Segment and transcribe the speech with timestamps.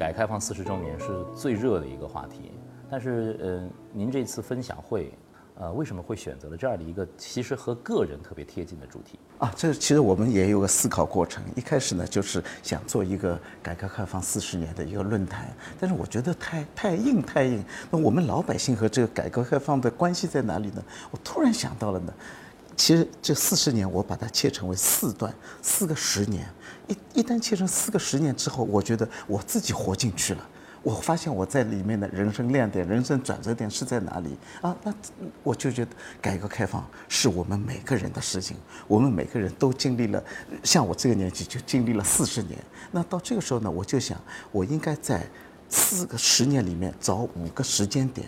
[0.00, 1.06] 改革开放四十周年是
[1.36, 2.52] 最热的一个话题，
[2.90, 5.12] 但是呃，您这次分享会。
[5.56, 9.52] 呃，为什么会选择了这样的一个其实和个人特别贴近的主题啊？
[9.54, 11.44] 这其实我们也有个思考过程。
[11.54, 17.62] 一开始呢，就是想做一个改革开放四十年的一个论坛，但是我觉得太太硬太硬。
[17.90, 20.82] 那我们老百姓和这个改革开放的关系在哪里呢？
[21.10, 22.14] 我突然想到了呢，
[22.80, 25.30] 其实这四十年我把它切成为四段，
[25.60, 26.48] 四个十年。
[26.88, 30.48] 一一旦切成四个十年之后，我觉得我自己活进去了。
[30.82, 34.74] 我发现我在里面的人生亮点、人生转折点是在哪里啊？
[34.82, 34.94] 那
[35.42, 35.90] 我就觉得
[36.22, 38.56] 改革开放是我们每个人的事情，
[38.88, 40.24] 我们每个人都经历了，
[40.64, 42.58] 像我这个年纪就经历了四十年。
[42.90, 44.18] 那到这个时候呢，我就想，
[44.50, 45.28] 我应该在
[45.68, 48.26] 四个十年里面找五个时间点：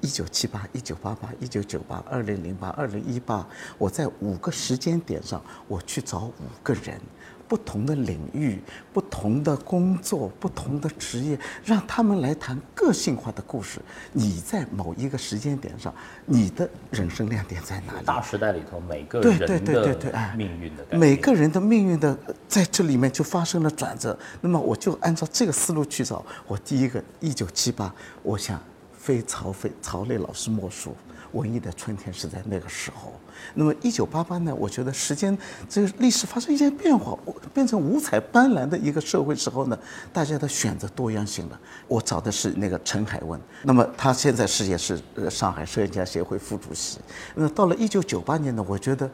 [0.00, 3.46] 一九七八、一九八八、一九九八、二零零八、二零一八。
[3.78, 6.32] 我在五个时间点上，我去找五
[6.62, 7.00] 个人。
[7.48, 8.60] 不同的领域、
[8.92, 13.80] 不同的工作、不同的职业，让他们来谈个性化的故事。
[14.12, 18.04] 你在某一个时间点上，你的人生亮点在哪里？
[18.04, 24.18] 大时代里头，每个人的命运的每个人的命运的在这里面就发生了转折。
[24.40, 26.26] 那么我就按照这个思路去找。
[26.48, 28.60] 我第一个，一九七八，我想
[29.06, 30.92] 非曹非曹磊老师莫属。
[31.32, 33.12] 文艺的春天是在那个时候。
[33.54, 34.54] 那么，一九八八呢？
[34.54, 35.36] 我觉得时间
[35.68, 37.16] 这个历史发生一些变化，
[37.52, 39.78] 变成五彩斑斓的一个社会时候呢，
[40.12, 41.60] 大家的选择多样性了。
[41.86, 46.98] 我找的是那个陈海文，那么他现在是也是呃上海摄影家协会副主席。
[47.34, 49.10] 那到了一九九八年呢，我觉得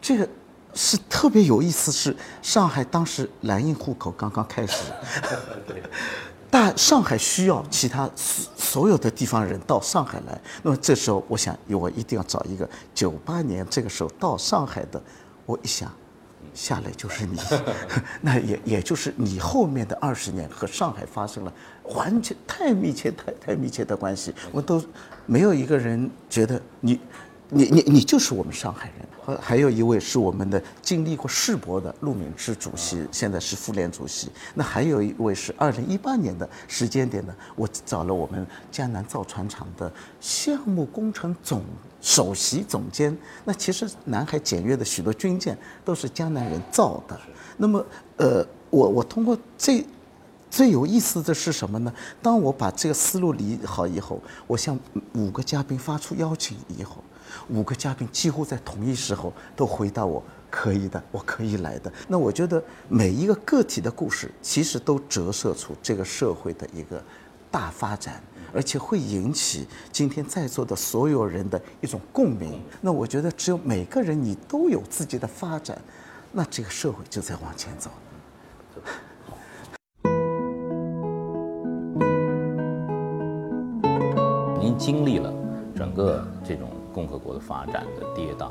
[0.00, 0.26] 这个
[0.72, 4.84] 是特别有意思，是上海当时蓝印户口刚刚开始。
[6.50, 15.00] 但上海需要其他所所有的地方人到上海来，那么这时候我想，我一定要找一个九八年这个时候到上海的。
[15.46, 15.90] 我一想，
[16.52, 17.38] 下来就是你，
[18.20, 21.52] 那也也就是你后面的二十年和上海发生了
[21.94, 24.82] 完全太密切、太太密切的关系，我都
[25.26, 27.00] 没有一个人觉得你。
[27.50, 34.30] 你你你就是我们上海人，和还有一位是我们的经历过世博的陆敏之主席，现在是妇联主席。
[34.54, 41.62] 那还有一位是二零一八年的时间点呢，我找了我们江南造船厂的项目工程总
[42.00, 43.16] 首席总监。
[43.44, 47.18] 那其实南海检阅的许多军舰都是江南人造的。
[47.56, 47.84] 那么，
[48.16, 49.84] 呃，我我通过这
[50.58, 51.94] 最有意思的是什么呢？
[52.20, 54.76] 当我把这个思路理好以后，我向
[55.14, 56.96] 五个嘉宾发出邀请以后。
[57.48, 60.20] 五个嘉宾几乎在同一时候都回答我
[60.50, 61.92] 可以的，我可以来的。
[62.08, 67.00] 那我觉得每一个个体的故事，其实都折射出这个社会的一个
[67.52, 68.20] 大发展，
[68.52, 72.60] 而且会引起今天在座的所有人的一种共鸣。
[72.80, 75.80] 那我觉得只有每个人你都有自己的发展，
[76.32, 77.88] 那这个社会就在往前走。
[84.88, 85.30] 经历了
[85.76, 86.70] 整个这种。
[86.94, 88.50] 共和国的发展的跌宕，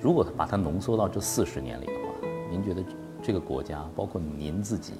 [0.00, 2.82] 如果把它浓缩到这四十年里的话，您觉得
[3.20, 4.94] 这个国家，包括您自己，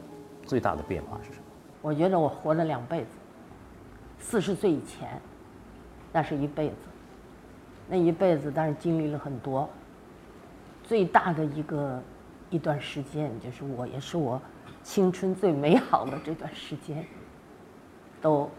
[0.44, 1.44] 最大的变化是什么？
[1.81, 3.10] 我觉得我活了两辈子。
[4.19, 5.19] 四十岁以前，
[6.12, 6.75] 那是一辈子，
[7.88, 9.66] 那一辈子当然经历了很多。
[10.83, 12.03] 最大的一个
[12.50, 14.43] 一段时间，就是我也是我
[14.83, 17.06] 青春最美好的这段时间，
[18.21, 18.50] 都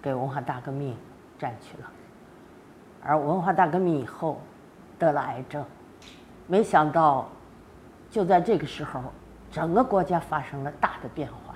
[0.00, 0.96] 给文化大革命
[1.40, 1.90] 占去了。
[3.02, 4.38] 而文化大革命以后，
[4.98, 5.64] 得了癌症，
[6.46, 7.26] 没想到，
[8.10, 9.00] 就在这个时候，
[9.50, 11.54] 整个国家发生了大的变化。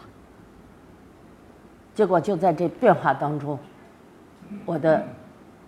[1.95, 3.59] 结果就在这变化当中，
[4.65, 5.07] 我的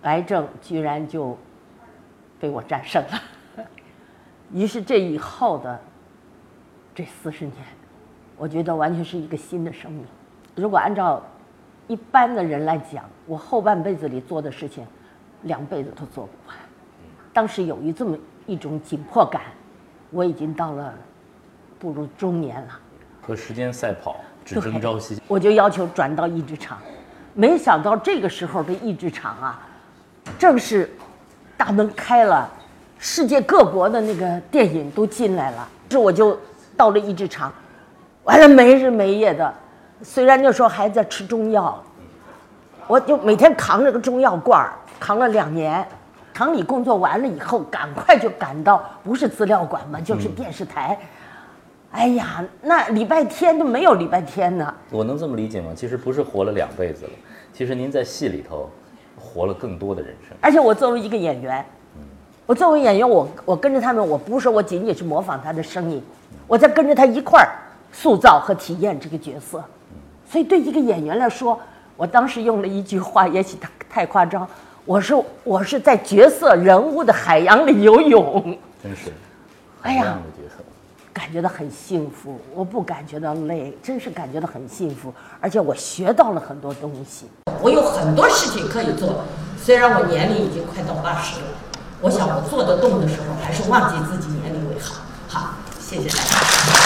[0.01, 1.37] 癌症居然就
[2.39, 3.21] 被我战胜了。
[4.51, 5.79] 于是这以后的
[6.95, 7.55] 这四十年，
[8.35, 10.03] 我觉得完全是一个新的生命。
[10.55, 11.21] 如果按照
[11.87, 14.85] 一般的人来讲，我后半辈子里做的事情。
[15.43, 16.57] 两辈子都做不完，
[17.31, 18.17] 当时有一这么
[18.47, 19.43] 一种紧迫感，
[20.09, 20.91] 我已经到了
[21.77, 22.69] 步入中年了，
[23.21, 26.79] 和时间赛跑，只争朝夕，我就要求转到译制厂，
[27.35, 29.61] 没想到这个时候的译制厂啊，
[30.39, 30.89] 正是
[31.55, 32.49] 大门开了，
[32.97, 36.37] 世界各国的那个电影都进来了，这我就
[36.75, 37.53] 到了译制厂，
[38.23, 39.53] 完了没日没夜的，
[40.01, 41.83] 虽然那时候还在吃中药，
[42.87, 44.73] 我就每天扛着个中药罐儿。
[44.99, 45.87] 扛了两年，
[46.33, 50.97] 厂里工作完了以后，赶快就赶到，不是资料馆嘛，就是电视台。
[51.91, 54.73] 哎呀，那礼拜天都没有礼拜天呢。
[54.89, 55.71] 我能这么理解吗？
[55.75, 57.11] 其实不是活了两辈子了，
[57.53, 58.69] 其实您在戏里头
[59.19, 60.35] 活了更多的人生。
[60.41, 61.63] 而且我作为一个演员，
[62.47, 66.03] 我作为演员，我我跟着他们，我不是说我仅仅去模仿他的声音，
[66.47, 67.49] 我在跟着他一块儿
[67.91, 69.63] 塑造和体验这个角色。
[70.31, 71.59] 所以对一个演员来说，
[71.95, 74.47] 我当时用了一句话，也许太太夸张，
[74.85, 79.11] 我说我是在角色人物的海洋里游泳，真是
[79.81, 80.17] 哎呀。
[81.13, 87.25] 感觉到很幸福，我不感觉到累，真是感觉到很幸福，而且我学到了很多东西。
[87.59, 89.23] 我有很多事情可以做，
[89.59, 91.47] 虽然我年龄已经快到八十了，
[92.01, 95.01] 我想我做得动的时候，还是忘记自己年龄为好。
[95.27, 96.76] 好，谢谢大家。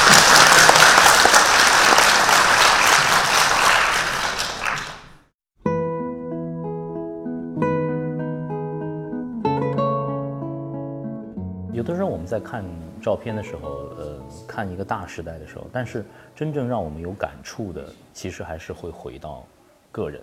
[11.74, 12.66] 有的时候我们在看
[13.02, 19.46] 照片的时候，呃，看一个大时代的时候，但是真正让我们有感触的，其实还是会回到
[19.92, 20.22] 个人。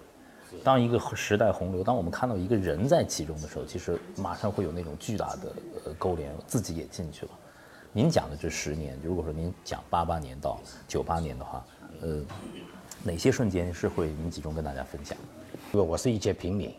[0.63, 5.53] 当一个时代洪流，当我们看到一个人在其中的时候，其实马上会有那种巨大的
[5.87, 7.33] 呃勾连，自己也进去了。
[7.93, 11.65] 您讲的这十年，如果说您讲八八年到九八年的话，
[12.03, 12.21] 呃，
[13.03, 15.17] 哪些瞬间是会您集中跟大家分享？
[15.73, 16.75] 因为我是一介平民，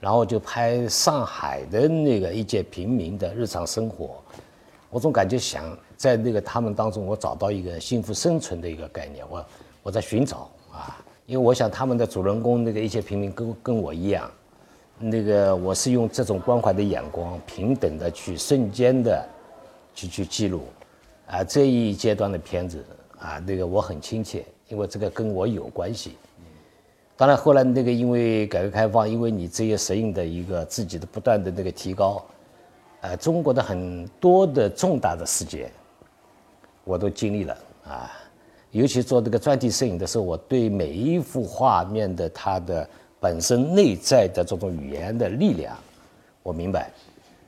[0.00, 4.22] 然后就拍上海的那个一介平民的日常生活，
[4.90, 9.44] 我总感觉想在那个他们当中，我找到一个幸福生存的一个概念，我
[9.82, 10.96] 我在寻找啊，
[11.26, 14.30] 因为我想他们的主人公那个一介平民跟跟我一样，
[14.98, 19.28] 那个我是用这种关怀的眼光，平等的去瞬间的
[19.94, 20.62] 去去记录，
[21.26, 22.84] 啊这一阶段的片子
[23.18, 26.16] 啊，那个我很亲切，因为这个跟我有关系。
[27.18, 32.24] 当然，后来那个因为改革开放，因为你职业适应的一个自己的不断的那个提高，
[33.00, 35.68] 呃，中国的很多的重大的事件，
[36.84, 38.08] 我都经历了啊。
[38.70, 42.88] 尤其做这个专题摄影的时候，我对每一幅画面的它的
[43.18, 45.76] 本身内在的这种语言的力量，
[46.44, 46.88] 我明白。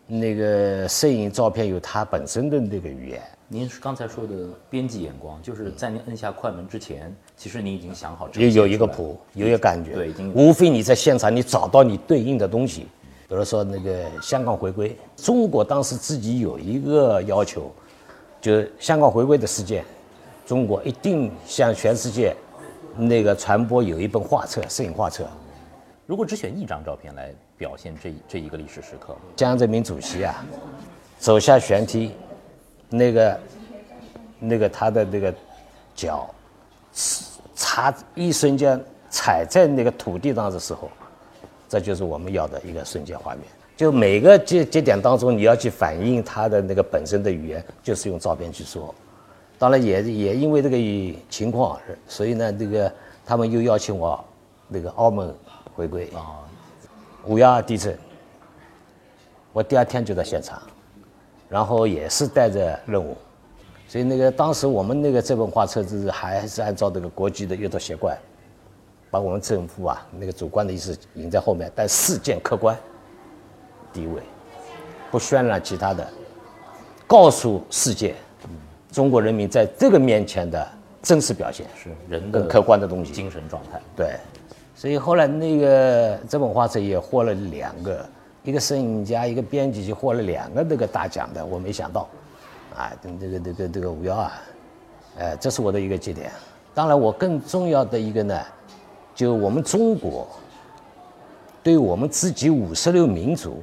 [0.09, 9.95] 那个摄影照片有它本身的那个语言，您刚才说的编辑眼光，就是在您摁下快门之前，其实你已经想好呈有现出来有一个谱，有一个感觉。
[9.95, 12.83] 对已经无非你在现场你找到你对应的东西，
[13.27, 17.73] 比如说那个香港回归，中国当时自己有一个要求，
[18.43, 19.83] 就是香港回归的事件，
[20.45, 22.37] 中国一定向全世界
[22.95, 25.27] 那个传播有一本画册，摄影画册。
[26.05, 30.45] 如果只选一张照片来表现这这一个历史时刻，江泽民主席啊，
[31.19, 32.13] 走下舷梯，
[32.91, 33.41] 那个
[34.39, 35.35] 那个他的那个
[35.95, 36.29] 脚
[37.61, 40.89] 擦一瞬间踩在那个土地上的时候，
[41.69, 43.45] 这就是我们要的一个瞬间画面。
[43.77, 48.95] 就每个节节点当中，你要去反映它的那个本身的语言，就是用照片去说。
[49.59, 50.77] 当然也也因为这个
[51.29, 51.79] 情况，
[52.09, 52.91] 所以呢，这个
[53.27, 54.25] 他们又邀请我
[54.67, 55.35] 那个澳门
[55.75, 56.41] 回归啊，
[57.27, 57.95] 五幺二地震。
[59.53, 60.63] 我第二天就在现场，
[61.47, 63.15] 然后也是带着任务，
[63.91, 68.17] 所以那个当时我们那个这本画册子还是按照这个国际的阅读习惯，
[69.11, 72.79] 把我们政府啊那个主观的意思引在后面，但事件客观
[73.93, 74.23] 第一位，
[75.11, 76.09] 不渲染其他的，
[77.05, 78.15] 告诉世界，
[78.93, 80.65] 中国人民在这个面前的
[81.03, 83.13] 真实表现是人的更客观的东西。
[83.13, 83.81] 精神状态。
[83.97, 84.15] 对，
[84.77, 88.09] 所以后来那个这本画册也获了两个，
[88.45, 92.09] 一个摄影家，一个编辑就获了两个那个大奖的，我没想到，
[92.77, 94.31] 啊，这个这个这个五幺二，
[95.19, 96.31] 呃，这是我的一个节点。
[96.75, 98.41] 当然，我更重要的一个呢，
[99.15, 100.29] 就我们中国
[101.63, 103.63] 对我们自己五十六民族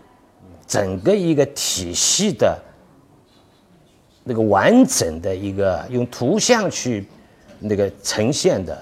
[0.67, 2.59] 整个一个体系的
[4.23, 7.07] 那个完整的一个用图像去
[7.59, 8.77] 那个呈现的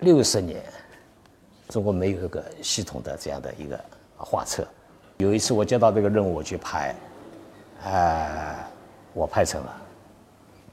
[0.00, 0.62] 六十年，
[1.68, 3.80] 中国没有一个系统的这样的一个
[4.16, 4.64] 画册。
[5.16, 6.94] 有一次我接到这个任务，我去拍，
[7.84, 8.68] 啊、
[9.14, 9.76] 我拍成了。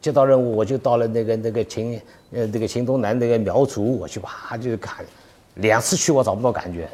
[0.02, 2.00] 接到任务，我就到了那个那个秦
[2.32, 5.04] 呃那个秦东南那个苗族，我去啪就看，
[5.56, 6.88] 两次去我找不到感觉，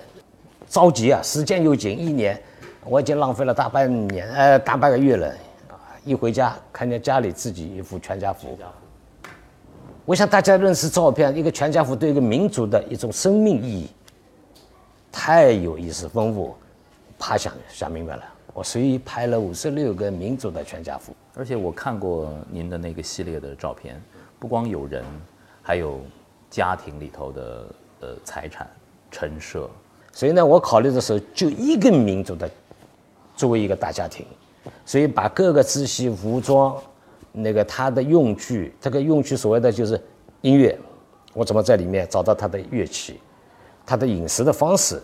[0.70, 2.41] 着急啊，时间又紧，一年
[2.86, 5.27] 我已经浪费了大半年呃大半个月了，
[5.68, 5.75] 啊，
[6.06, 8.58] 一回家看见家里自己一幅全家福。
[10.06, 13.89] 我想大家认识照片，一个全家福对一个民族的一种生命意义，
[15.12, 16.56] 太有意思丰富，
[17.20, 18.24] 啪想想明白了。
[18.53, 24.01] 我随意拍了五十六个民族的全家福，而且我看过您的那个系列的照片，
[24.39, 25.03] 不光有人，
[25.62, 26.01] 还有
[26.50, 27.65] 家庭里头的
[28.01, 28.70] 呃财产
[29.10, 29.70] 陈设，
[30.12, 32.50] 所以呢，我考虑的时候就一个民族的
[33.36, 34.25] 作为一个大家庭，
[34.86, 36.75] 所以把各个支系服装，
[37.31, 40.00] 那个它的用具，这个用具所谓的就是
[40.41, 40.77] 音乐，
[41.34, 43.17] 我怎么在里面找到它的乐器，
[43.86, 45.01] 它的饮食的方式，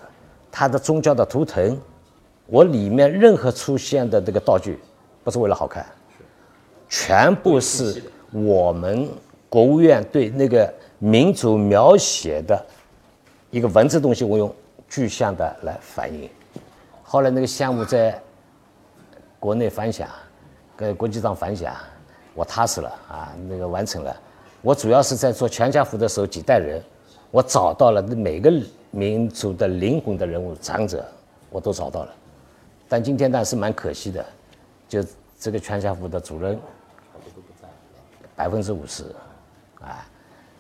[0.51, 1.79] 它的宗教的图腾，
[2.47, 4.79] 我里面任何出现的这个道具，
[5.23, 5.85] 不是为了好看，
[6.87, 8.01] 全部是
[8.31, 9.09] 我们
[9.49, 12.65] 国务院对那个民族描写的
[13.51, 14.53] 一个文字东西，我用
[14.87, 16.29] 具象的来反映。
[17.03, 18.17] 后来那个项目在
[19.39, 20.07] 国内反响，
[20.75, 21.75] 跟国际上反响，
[22.33, 24.15] 我踏实了啊，那个完成了。
[24.61, 26.81] 我主要是在做全家福的时候，几代人，
[27.29, 28.51] 我找到了每个
[28.91, 31.05] 民族的灵魂的人物长者，
[31.49, 32.13] 我都找到了。
[32.89, 34.25] 但今天呢是蛮可惜的，
[34.87, 35.03] 就
[35.39, 36.57] 这个全家福的主人
[38.35, 39.03] 百分之五十，
[39.81, 40.07] 啊，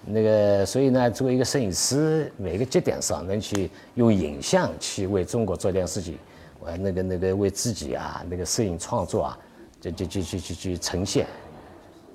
[0.05, 6.17] 那个所以呢，作为一个摄影师，每个节点上能去用影像去为中国做点事情。
[6.59, 9.37] 我那个那个为自己啊，那个摄影创作啊，
[9.79, 11.27] 就就就就就就呈现。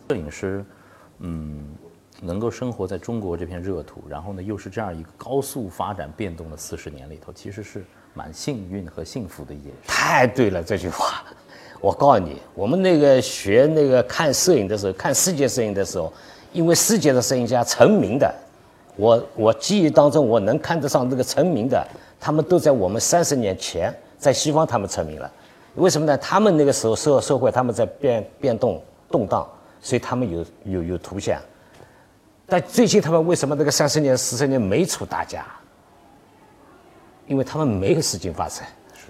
[0.08, 0.64] 摄影师，
[1.20, 1.74] 嗯，
[2.20, 9.78] 能够生活在中国这片热土，然后呢，又是这样一个高速发展变动的四十年里头，其实是蛮幸运和幸福的一件事。
[9.86, 11.24] 太对了，这句话，
[11.80, 16.12] 我告诉你，我们那个学那个看摄影的时候，看世界摄影的时候，
[16.52, 18.34] 因为世界的摄影家成名的，
[18.96, 21.86] 我我记忆当中我能看得上这个成名的，
[22.20, 23.94] 他们都在我们三十年前。
[24.18, 25.28] 在西方，他们成名了，
[25.74, 26.16] 为什么呢？
[26.18, 29.44] 他们那个时候社社会他们在变变动动荡，
[29.80, 31.42] 所以他们有有有图像。
[32.46, 35.44] 但最近他们为什么这个三十年、四十年没出大家？
[37.26, 38.64] 因为他们没有事情发生。
[38.94, 39.06] 是。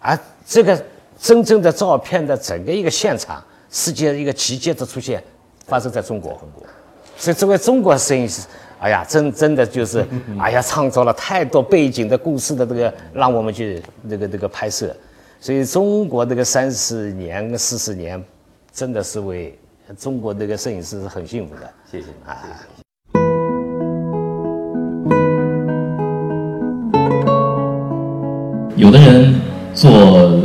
[0.00, 0.84] 而这个
[1.18, 5.22] 真正的照片的整个一个现场，世界一个奇迹的出现，
[5.66, 6.32] 发生在中国。
[6.32, 6.66] 中国。
[7.16, 8.46] 所以作为中国摄影师。
[8.78, 10.06] 哎呀，真真的就是，
[10.38, 14.94] 哎呀，创造了太多背景的故事的这个，让我们去那个那个拍摄，
[15.40, 18.22] 所以中国这个三十年、四十年，
[18.74, 19.58] 真的是为
[19.98, 21.72] 中国这个摄影师是很幸福的。
[21.90, 22.44] 谢谢啊。
[28.76, 29.34] 有的人
[29.74, 29.90] 做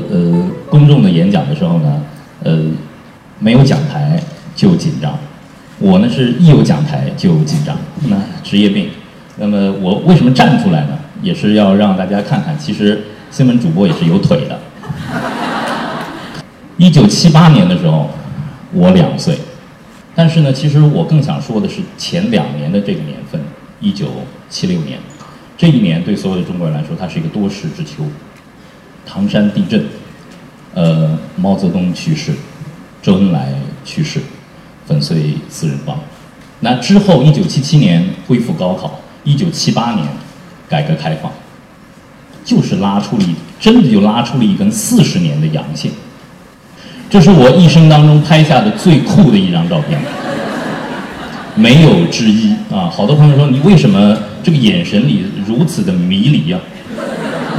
[0.10, 2.02] 呃公众的演讲的时候呢，
[2.44, 2.60] 呃，
[3.40, 4.18] 没有讲台
[4.56, 5.18] 就紧张。
[5.80, 8.90] 我呢是一有讲台就紧张，那职业病。
[9.38, 10.98] 那么我为什么站出来呢？
[11.22, 14.60] 也是要让大家看看，其实新闻主播也是有腿的。
[16.78, 18.10] 一九七八年的时候，
[18.72, 19.38] 我两岁，
[20.16, 23.42] 但是呢，其实我更想说的是前两年的这个年份，
[23.80, 24.08] 一九
[24.50, 24.98] 七六年，
[25.62, 28.04] 这一年对所有的中国人来说，它是一个多事之秋。
[29.06, 29.86] 唐山地震，
[30.74, 32.34] 呃，毛泽东去世，
[33.00, 33.54] 周恩来
[33.86, 34.20] 去世。
[34.88, 36.00] 粉碎四人帮，
[36.62, 40.08] 那之后，一九七七年恢复高考，一九七八年
[40.68, 41.32] 改革开放，
[42.44, 45.92] 就是拉出了一，真的就拉出了一根四十年的阳线。
[47.08, 50.02] 这是我一生当中拍下的最酷的一张照片，
[51.62, 52.90] 没有之一啊！
[52.92, 56.58] 好多朋友说你为什么这个眼神里如此的迷离呀？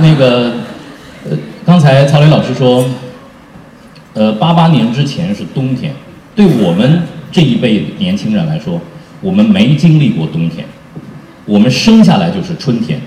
[0.00, 0.52] 那个，
[1.30, 2.85] 呃，刚才曹磊老师说，
[4.14, 5.94] 呃，八八年之前是冬天，
[6.35, 7.02] 对我们。
[7.35, 8.78] 这一辈年轻人来说，
[9.23, 10.66] 我们没经历过冬天，
[11.47, 13.00] 我们生下来就是春天，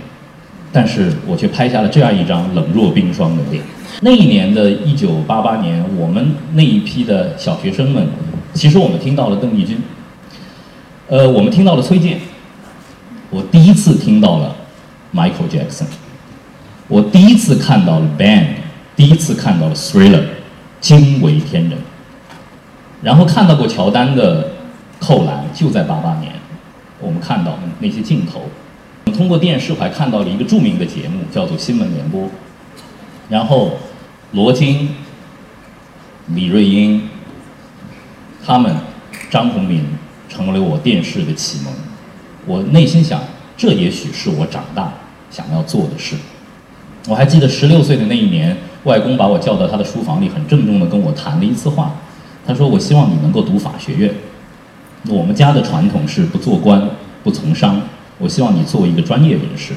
[0.72, 3.62] 但是我却拍下了这样一张冷若冰霜的脸。
[4.02, 8.08] 那一年的一九八八年，我们那一批的小学生们，
[8.56, 9.78] 其实我们听到了邓丽君，
[11.08, 12.20] 呃，我们听到了崔健，
[13.30, 14.56] 我第一次听到了
[15.14, 15.86] Michael Jackson，
[16.88, 18.48] 我第一次看到了 Band，
[18.96, 20.24] 第一次看到了 Thriller，
[20.82, 21.78] 惊为天人。
[23.04, 24.54] 然后看到过乔丹的
[25.00, 26.32] 扣篮，就在八八年，
[27.00, 28.50] 我们看到那些镜头。
[29.06, 32.24] 我们通过电视还看到了一个著名的节目，叫做《新闻联播》。
[33.30, 33.74] 然后
[34.32, 34.90] 罗京、
[36.30, 37.08] 李瑞英，
[38.44, 38.76] 他们
[39.30, 39.86] 张宏明
[40.36, 41.74] 成为了我电视的启蒙。
[42.46, 43.22] 我内心想，
[43.56, 44.92] 这也许是我长大
[45.32, 46.16] 想要做的事。
[47.08, 51.96] 我还记得十六岁的那一年，外公把我叫到他的书房里，很郑重地跟我谈了一次话。
[52.46, 54.14] 他说：“我希望你能够读法学院。
[55.08, 56.90] 我们家的传统是不做官、
[57.24, 57.82] 不从商。
[58.18, 59.74] 我希望你做一个专业人士。”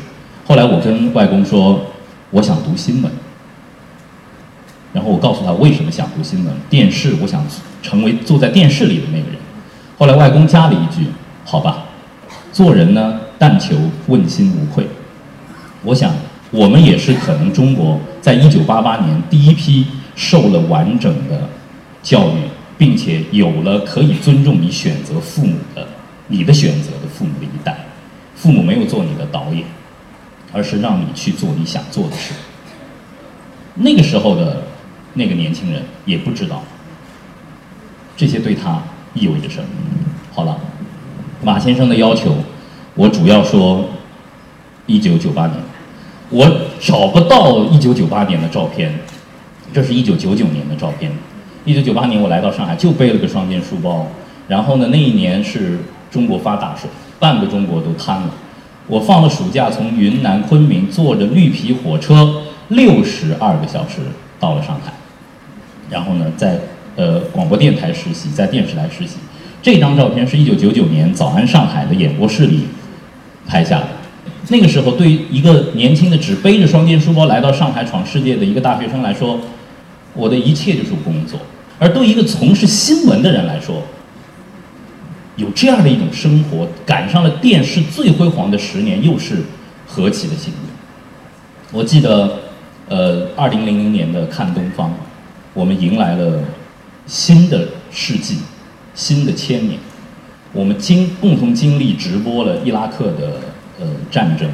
[0.46, 1.86] 后来我跟外公说
[2.32, 3.12] ：“我想读新闻。”
[4.92, 7.46] 然后我告诉他为什么想读新闻，电视，我想
[7.82, 9.36] 成为坐在电视里的那个人。
[9.98, 11.08] 后来外公加了一句
[11.44, 11.84] ：“好吧，
[12.52, 13.76] 做人呢，但求
[14.06, 14.86] 问心无愧。”
[15.84, 16.14] 我想，
[16.50, 21.48] 我们也是可能中国在一九八八年第一批受了完整的
[22.02, 22.48] 教育。
[22.78, 25.84] 并且有了可以尊重你选择父母的，
[26.28, 27.76] 你的选择的父母的一代，
[28.36, 29.64] 父母没有做你的导演，
[30.52, 32.32] 而是让你去做你想做的事。
[33.74, 34.62] 那个时候的
[35.14, 36.62] 那个年轻人也不知道，
[38.16, 38.80] 这些对他
[39.18, 39.66] 意味着什么。
[40.32, 40.56] 好了，
[41.42, 42.34] 马先生的要求，
[42.94, 43.84] 我主要说，
[44.86, 45.56] 一九九八年，
[46.30, 46.48] 我
[46.80, 49.00] 找不到一九九八年的照片，
[49.72, 51.10] 这是一九九九年的照片。
[51.64, 54.06] 一九九八年，我来到上海，就背了个双肩书包，
[54.46, 55.78] 然后呢，那一年是
[56.10, 58.30] 中国发大水，半个中国都瘫了。
[58.86, 64.00] 我放了暑假，从云南昆明坐着绿皮火车六十二个小时
[64.40, 64.92] 到了上海，
[65.90, 66.58] 然后呢，在
[66.98, 69.18] 呃广播电台实习，在电视台实习。
[69.62, 72.64] 这张照片是一九九九年《早安上海》的演播室里
[73.46, 73.86] 拍下的。
[74.48, 79.38] 那个时候，对一个年轻的只背着双肩书包来到上海闯世界的一个大学生来说，
[80.14, 81.38] 我的一切就是工作；
[81.78, 83.82] 而对一个从事新闻的人来说，
[85.36, 89.36] 有这样的一种生活，赶上了电视最辉煌的十年，又是
[89.86, 90.58] 何其的幸运！
[91.70, 92.38] 我记得，
[92.88, 94.94] 呃，二零零零年的看东方，
[95.52, 96.40] 我们迎来了
[97.08, 98.36] 新的世纪，
[98.94, 99.80] 新的千年。
[100.52, 103.40] 我们经共同经历直播了伊拉克的
[103.80, 104.48] 呃战争。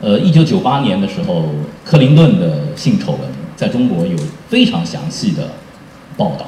[0.00, 1.46] 呃，一九九八年的时候，
[1.84, 3.20] 克林顿的性丑闻
[3.56, 4.16] 在中国有
[4.48, 5.50] 非常详细的
[6.16, 6.46] 报道。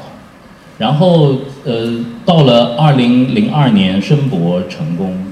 [0.78, 5.26] 然后，呃，到了二零零二年申博成功，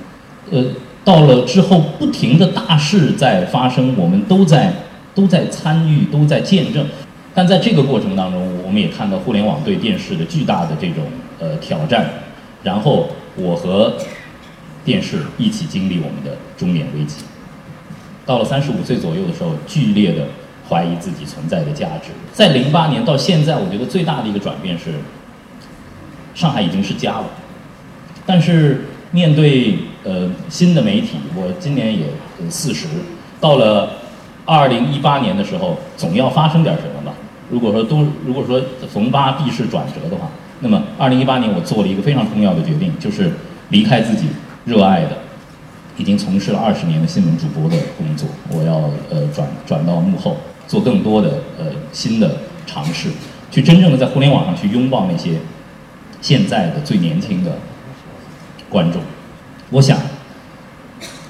[0.50, 0.64] 呃，
[1.04, 4.72] 到了之后不停的大事在发生，我们都在
[5.14, 6.84] 都在参与，都在见证。
[7.38, 11.04] 但在这个过程当中，我们也看到互联网对电视的巨大的这种
[11.38, 12.04] 呃挑战。
[12.64, 13.94] 然后，我和
[14.84, 17.22] 电视一起经历我们的中年危机。
[18.26, 20.26] 到了三十五岁左右的时候，剧烈的
[20.68, 22.10] 怀疑自己存在的价值。
[22.32, 24.86] 在零八年到现在，我觉得最大的一个转变是。
[26.34, 27.26] 上海已经是家了，
[28.26, 32.06] 但是面对呃新的媒体，我今年也
[32.50, 32.88] 四十，
[33.40, 33.90] 到了
[34.44, 37.16] 二零一八年的时候，总要发生点什么吧。
[37.50, 38.60] 如果说都如果说
[38.92, 43.32] 逢八必是转折的话，那么二零一八年我做了一个非常重要的决定，就是
[43.70, 44.26] 离开自己
[44.64, 45.18] 热爱的，
[45.96, 50.36] 已经从事了二十年的新闻主播的工作，我要呃转转到幕后，
[50.66, 52.36] 做更多的呃新的
[52.66, 53.10] 尝试，
[53.50, 55.38] 去真正的在互联网上去拥抱那些。
[56.20, 57.52] 现在的最年轻的
[58.68, 59.00] 观众，
[59.70, 59.96] 我想，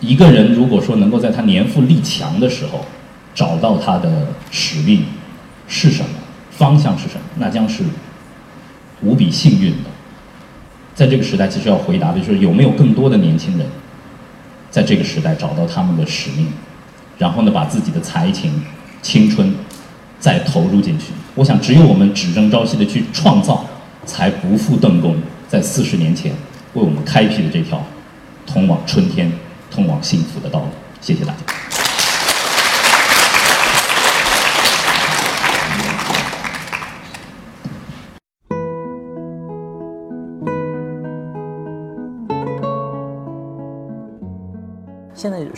[0.01, 2.87] 一个人如果说能够在他年富力强的时候，
[3.35, 5.05] 找到他的使命
[5.69, 6.09] 是什么，
[6.51, 7.85] 方向是什么，那将是
[9.03, 9.91] 无比幸运的。
[10.95, 13.67] 在这个时代，其实要回答的就是有没有更多的年轻人，
[14.71, 16.49] 在这个时代找到他们的使命，
[17.19, 18.65] 然后呢，把自己的才情、
[19.03, 19.55] 青春
[20.19, 21.13] 再投入进去。
[21.35, 23.65] 我想，只有我们只争朝夕的去创造。
[24.07, 25.15] 才不负邓公
[25.47, 26.33] 在四十年前
[26.73, 27.85] 为我们开辟的这条
[28.47, 29.31] 通往春天、
[29.71, 30.67] 通往幸福的道路。
[30.99, 31.58] 谢谢大家。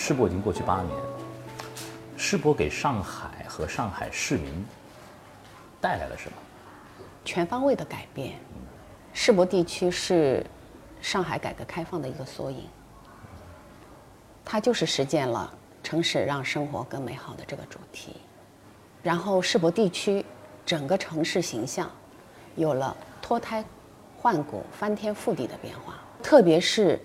[0.03, 0.99] 世博已经过去八年，
[2.17, 4.65] 世博给上海和上海市民
[5.79, 6.37] 带来了什么？
[7.23, 8.39] 全方位的改变，
[9.13, 10.43] 世博地区是
[11.03, 12.67] 上海改革开放的一个缩影。
[14.43, 18.17] 它就是实践了城市让生活更美好的这个主题。
[19.03, 20.25] 然后世博地区
[20.65, 21.91] 整个城市形象
[22.57, 23.63] 有了脱胎
[24.17, 25.97] 换骨、翻天覆地的变化。
[26.23, 26.99] 特别是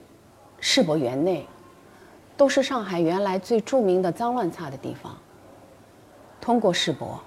[0.62, 1.46] 世博园内，
[2.38, 5.16] 都是上海原来最著名的脏乱差的地方。
[6.42, 7.20] 通过世博，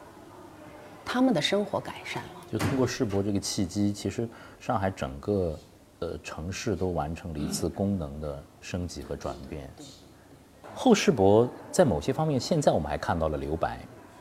[1.04, 2.30] 他们的生活改善了。
[2.52, 4.28] 就通过世博这个契机，其实
[4.60, 5.58] 上海整个
[5.98, 9.68] 呃城市都完成了一次功能的升级和转变。
[10.74, 13.80] 后世博在某些方面，现在我们还看到了留白。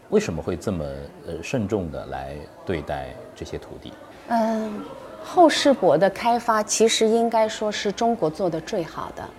[0.09, 0.85] 为什么会这么
[1.27, 3.93] 呃慎重的来对待这些土地？
[4.29, 4.81] 嗯，
[5.23, 9.29] 后世博的开发其实应该说是中国做的最好的。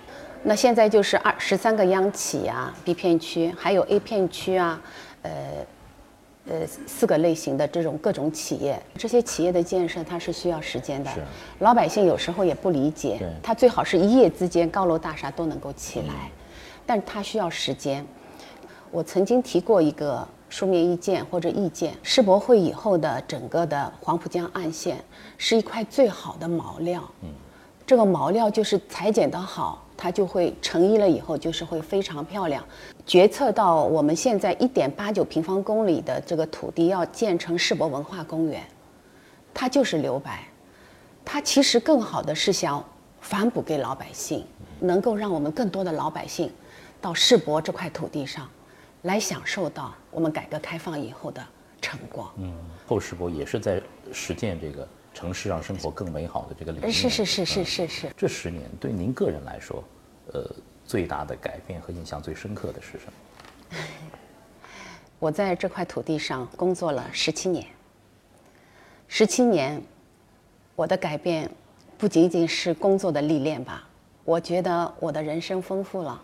[0.43, 4.81] 那现在就是二十三个央企啊，B 片区还有 A 片区啊，
[5.23, 5.31] 呃。
[6.51, 11.11] 呃，四个类型的这种各种企业，这些企业的建设它是需要时间的。
[11.59, 16.31] 老百姓有时候也不理解，它最好是一夜之间高楼大厦都能够起来，
[16.87, 18.03] 但它需要时间。
[18.91, 24.97] 我曾经提过一个书面意见或者意见，世博会以后的整个的黄浦江岸线
[25.37, 27.05] 是一块最好的毛料。
[27.21, 27.29] 嗯，
[27.87, 29.85] 这个毛料就是裁剪的好。
[30.01, 32.65] 它就会成衣了，以后就是会非常漂亮。
[33.05, 38.63] 决策到我们现在一点八九平方公里的这个土地要建成世博文化公园，
[39.53, 40.47] 它就是留白。
[41.25, 42.83] 它其实更好的是想
[43.21, 44.47] 反哺给老百姓，
[44.79, 46.49] 能够让我们更多的老百姓
[47.01, 48.49] 到世博这块土地上
[49.03, 51.45] 来享受到我们改革开放以后的
[51.83, 52.31] 成果。
[52.37, 52.55] 嗯，
[52.87, 53.83] 后世博也是在
[54.13, 54.87] 实践这个。
[55.19, 58.13] 城市让生活更美好的这个理念是是是是是是。
[58.17, 59.83] 这十年对您个人来说，
[60.33, 60.49] 呃，
[60.87, 63.79] 最大的改变和印象最深刻的是什么？
[65.19, 67.67] 我在这块土地上工作了十七年。
[69.09, 69.83] 十七年，
[70.77, 71.51] 我的改变
[71.97, 73.89] 不仅仅是工作的历练吧，
[74.25, 76.23] 我觉得我的人生丰富了。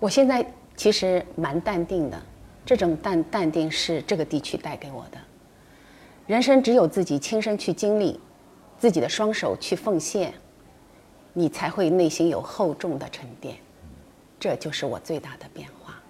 [0.00, 2.20] 我现在其实蛮淡定的，
[2.66, 5.18] 这种淡淡定是这个地区带给我的。
[6.26, 8.18] 人生只有自己亲身去经历，
[8.82, 10.34] 自己的双手去奉献，
[11.32, 13.56] 你才会内心有厚重的沉淀。
[14.40, 16.02] 这就是我最大的变化。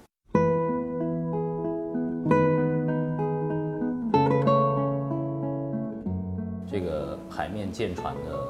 [6.72, 8.42] 这个海面舰船的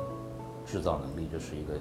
[0.64, 1.74] 制造能力，这是一个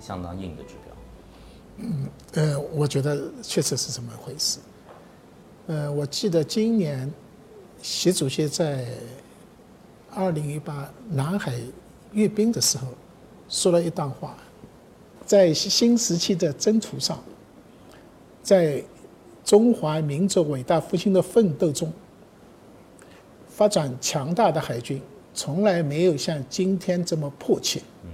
[0.00, 2.42] 相当硬的指标。
[2.42, 4.58] 呃，我觉得确实是这么回事。
[5.68, 7.08] 呃，我记得今年
[7.80, 8.84] 习主席在
[10.12, 11.52] 二零一八南海
[12.14, 12.86] 阅兵的时候
[13.48, 14.34] 说了一段话，
[15.26, 17.22] 在新时期的征途上，
[18.42, 18.82] 在
[19.44, 21.92] 中华民族伟大复兴的奋斗中，
[23.46, 25.00] 发展强大的海军
[25.34, 27.82] 从来没有像今天这么迫切。
[28.04, 28.10] 嗯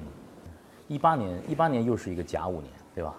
[0.89, 3.15] 一八年，一八年又是一个甲午年，对吧？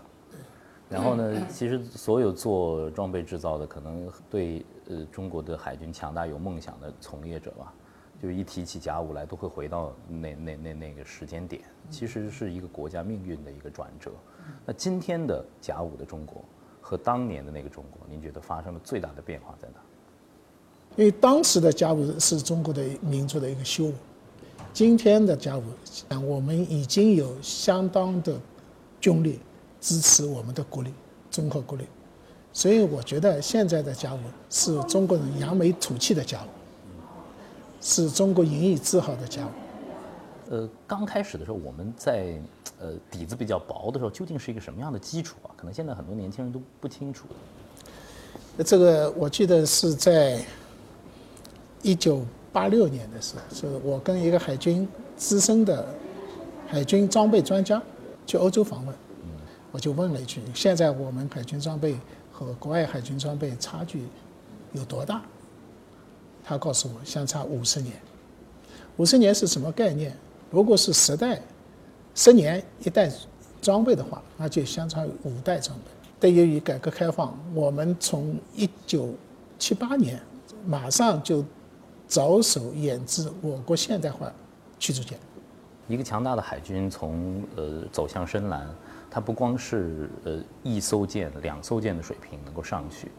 [0.90, 7.74] 然后呢，其实所有做装备制造的，可能对呃中国的海军强大有梦想的从业者吧，
[8.22, 14.12] 就一提起甲午来，都会回到那那那那个时间点，其实是一个国家命运的一个转折。
[14.66, 16.44] 那今天的甲午的中国
[16.80, 19.76] 和当年的那个中国，您觉得发生了最大的变化在哪？
[20.98, 23.94] 因为当时的甲午是中国的民族的一个羞辱，
[24.72, 25.64] 今天的甲午，
[26.24, 28.40] 我们已经有相当的
[29.00, 29.40] 军力
[29.80, 30.94] 支持我们的国力，
[31.32, 31.86] 综合国力，
[32.54, 36.50] 所以我觉得现在的甲午是中国人扬眉吐气的甲午，
[37.82, 39.50] 是中国引以自豪的家伙。
[40.50, 42.40] 呃，刚开始的时候，我们在
[42.80, 45.50] 呃底子比较薄的时候，究竟是一个什么样的基础啊？
[45.56, 47.26] 可能现在很多年轻人都不清楚。
[48.66, 50.44] 这个我记得是在
[51.82, 55.88] 一九八六年的时候，是我跟一个海军资深的
[56.68, 57.82] 海军装备专家
[58.28, 58.94] 去欧洲访问，
[59.72, 61.98] 我就问了一句：现在我们海军装备
[62.30, 64.06] 和国外海军装备差距
[64.74, 65.22] 有多大？
[66.44, 67.94] 他告诉我，相差五十年。
[68.98, 70.16] 五十年是什么概念？
[70.50, 71.42] 如果是十代、
[72.14, 73.12] 十年一代
[73.62, 75.86] 装备的话，那就相差五代装备。
[76.20, 79.14] 对于改革开放，我们从一九
[79.58, 80.22] 七八年
[80.66, 81.44] 马上就
[82.08, 84.32] 着手研制我国现代化
[84.78, 85.18] 驱逐舰。
[85.88, 88.70] 一个强大的海军从呃走向深蓝，
[89.10, 93.10] 它不光是呃一艘舰、两艘舰的水平能够上去，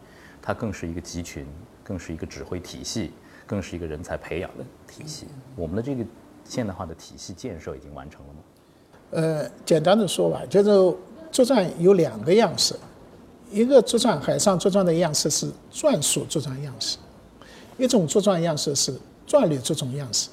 [0.41, 1.45] 它更是一个集群，
[1.83, 3.11] 更是一个指挥体系，
[3.45, 5.27] 更是一个人才培养的体系。
[5.55, 6.05] 我们的这个
[6.45, 8.39] 现代化的体系建设已经完成了吗？
[9.11, 10.97] 呃，简单的说吧，就是
[11.31, 12.75] 作战有两个样式，
[13.51, 16.97] 一个作战海上作战的样式是战术作战样式，
[17.77, 18.93] 一种作战样式是
[19.27, 20.29] 战略作战样式。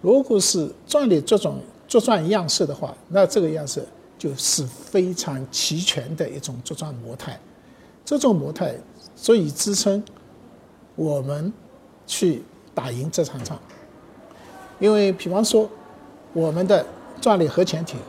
[0.00, 3.84] 如果是战略这种作战样式的话，那这个样式
[4.16, 7.38] 就是非常齐全的一种作战模态。
[8.04, 8.74] 这种模态
[9.14, 10.02] 足以支撑
[10.98, 11.52] 我们
[12.08, 12.42] 去
[12.74, 13.56] 打赢这场仗。
[14.80, 15.70] 因为，比方说，
[16.32, 16.84] 我们的
[17.20, 18.00] 战略核潜艇、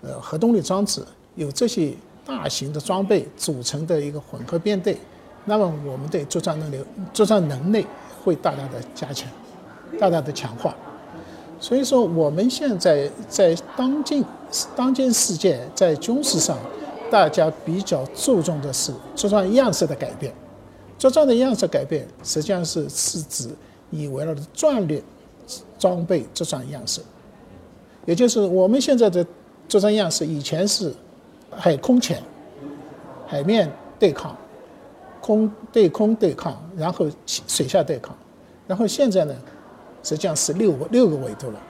[0.00, 1.92] 呃核动力装置有这些
[2.24, 4.96] 大型的装备组成的一个混合编队，
[5.44, 7.86] 那么我们的作战能力、作战能力
[8.24, 9.28] 会大大的加强，
[9.98, 10.74] 大大的强化。
[11.58, 14.24] 所以说，我们现在在当今
[14.74, 16.56] 当今世界在军事上，
[17.10, 20.32] 大家比较注重的是作战样式的改变。
[21.00, 23.48] 作战的样式改变，实际上是是指
[23.88, 25.02] 你围绕着战略
[25.78, 27.00] 装备作战样式，
[28.04, 29.26] 也就是我们现在的
[29.66, 30.94] 作战样式，以前是
[31.50, 32.22] 海空潜、
[33.26, 34.36] 海面对抗、
[35.22, 38.14] 空对空对抗，然后水下对抗，
[38.66, 39.34] 然后现在呢？
[40.02, 41.60] 实际上是六个六个维度了。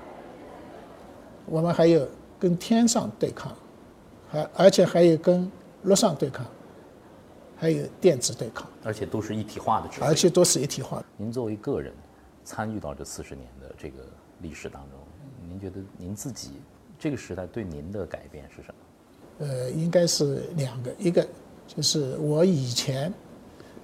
[1.47, 2.07] 我们还有
[2.39, 3.53] 跟天上对抗，
[4.29, 5.51] 还而且还有跟
[5.83, 6.45] 陆上对抗，
[7.61, 9.89] 还有电子对抗，而且都是一体化的。
[10.01, 11.05] 而且都是一体化的。
[11.19, 11.93] 您作为个人，
[12.43, 13.99] 参与到这四十年的这个
[14.41, 14.99] 历史当中，
[15.47, 16.53] 您觉得您自己
[16.99, 19.47] 这个时代对您的改变是什么？
[19.47, 21.29] 呃，应该是两个，一个
[21.67, 23.13] 就是我以前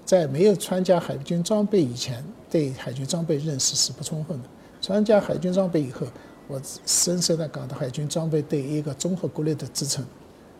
[0.06, 2.24] 在没有参加海军装备以前。
[2.48, 4.48] 对海军装备认识是不充分的，
[4.80, 6.06] 参加海军装备以后，
[6.46, 10.06] 我深深的感到海军装备对一个综合国力的支撑，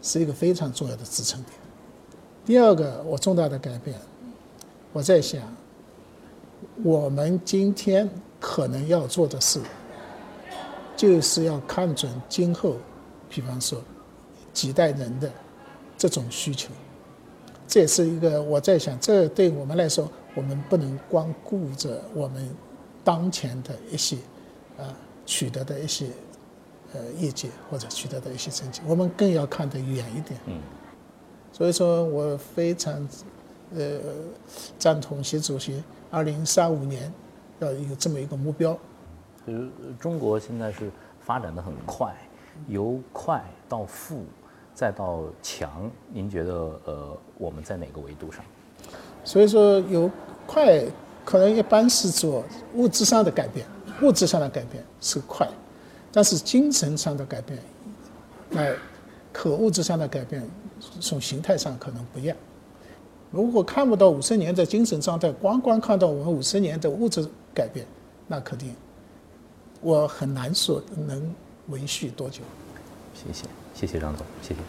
[0.03, 1.55] 是一个非常重要的支撑点。
[2.47, 3.99] 第二个，我重大的改变，
[4.93, 5.43] 我在想，
[6.85, 9.61] 我们今天可能要做的事，
[10.97, 12.77] 就是要看准今后，
[13.29, 13.83] 比方说
[14.53, 15.29] 几代人的
[15.99, 16.71] 这种需求，
[17.67, 20.09] 这也是一个我在想，这对我们来说。
[20.37, 22.55] 我们不能光顾着我们
[23.03, 24.17] 当前的一些
[24.77, 24.85] 啊
[25.25, 26.09] 取得的一些
[26.93, 30.39] 呃业绩或者取得的一些成绩，我们更要看得远一点。
[31.57, 33.09] 所以说我非常
[33.75, 33.99] 呃
[34.79, 37.11] 赞同习主席二零三五年
[37.61, 38.79] 要有这么一个目标。
[39.47, 42.15] 就是中国现在是发展的很快，
[42.69, 44.25] 由快到富，
[44.75, 46.53] 再到强，您觉得
[46.85, 48.45] 呃我们在哪个维度上？
[49.25, 50.11] 所以说由
[50.47, 50.85] 快
[51.25, 53.67] 可能一般是做物质上的改变，
[54.03, 55.49] 物质上的改变是快，
[56.13, 57.59] 但是精神上的改变，
[58.51, 58.75] 那
[59.33, 60.47] 可物质上的改变
[61.01, 62.37] 从形态上可能不一样。
[63.31, 67.85] 如果看不到五十年的精神状态，光光看到我们五十年的物质改变，
[68.27, 68.75] 那肯定。
[69.81, 71.35] 我很难说能
[71.69, 72.41] 维续多久。
[73.15, 74.61] 谢谢，谢谢张总，谢谢。